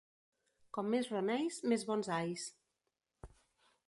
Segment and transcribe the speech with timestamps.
[0.77, 2.47] Com més remeis, més bons ais.